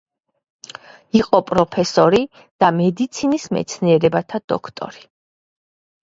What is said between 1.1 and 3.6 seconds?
იყო პროფესორი და მედიცინის